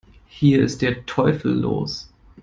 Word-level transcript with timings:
Hier 0.29 0.63
ist 0.63 0.81
der 0.81 1.05
Teufel 1.05 1.51
los! 1.53 2.11